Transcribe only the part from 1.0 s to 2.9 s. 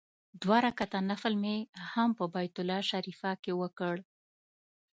نفل مې هم په بیت الله